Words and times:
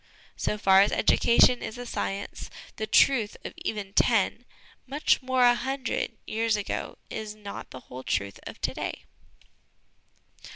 "So 0.35 0.57
far 0.57 0.81
as 0.81 0.91
education 0.91 1.61
is 1.61 1.77
a 1.77 1.85
science, 1.85 2.49
the 2.77 2.87
truth 2.87 3.37
of 3.45 3.53
even 3.57 3.93
ten 3.93 4.45
much 4.87 5.21
more, 5.21 5.43
a 5.43 5.53
hundred 5.53 6.17
years 6.25 6.55
ago 6.57 6.97
is 7.11 7.35
not 7.35 7.69
the 7.69 7.81
whole 7.81 8.01
truth 8.01 8.39
of 8.47 8.59
to 8.61 8.73
day. 8.73 9.03